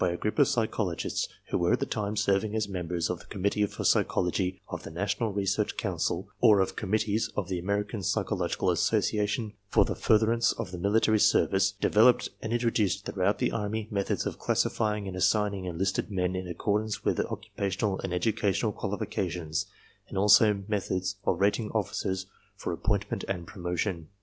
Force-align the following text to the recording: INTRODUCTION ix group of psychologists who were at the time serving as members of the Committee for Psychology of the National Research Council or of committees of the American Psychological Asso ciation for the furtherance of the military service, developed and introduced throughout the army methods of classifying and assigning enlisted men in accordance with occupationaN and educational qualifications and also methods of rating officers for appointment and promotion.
INTRODUCTION 0.01 0.15
ix 0.17 0.21
group 0.23 0.39
of 0.39 0.47
psychologists 0.47 1.27
who 1.51 1.59
were 1.59 1.73
at 1.73 1.79
the 1.79 1.85
time 1.85 2.17
serving 2.17 2.55
as 2.55 2.67
members 2.67 3.07
of 3.11 3.19
the 3.19 3.25
Committee 3.27 3.67
for 3.67 3.83
Psychology 3.83 4.59
of 4.67 4.81
the 4.81 4.89
National 4.89 5.31
Research 5.31 5.77
Council 5.77 6.27
or 6.39 6.59
of 6.59 6.75
committees 6.75 7.29
of 7.37 7.49
the 7.49 7.59
American 7.59 8.01
Psychological 8.01 8.71
Asso 8.71 8.97
ciation 8.97 9.53
for 9.67 9.85
the 9.85 9.93
furtherance 9.93 10.53
of 10.53 10.71
the 10.71 10.79
military 10.79 11.19
service, 11.19 11.73
developed 11.79 12.29
and 12.41 12.51
introduced 12.51 13.05
throughout 13.05 13.37
the 13.37 13.51
army 13.51 13.87
methods 13.91 14.25
of 14.25 14.39
classifying 14.39 15.07
and 15.07 15.15
assigning 15.15 15.65
enlisted 15.65 16.09
men 16.09 16.35
in 16.35 16.47
accordance 16.47 17.05
with 17.05 17.19
occupationaN 17.19 18.03
and 18.03 18.11
educational 18.11 18.71
qualifications 18.71 19.67
and 20.09 20.17
also 20.17 20.63
methods 20.67 21.17
of 21.25 21.39
rating 21.39 21.69
officers 21.75 22.25
for 22.55 22.73
appointment 22.73 23.23
and 23.27 23.45
promotion. 23.45 24.07